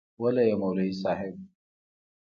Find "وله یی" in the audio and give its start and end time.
0.21-0.55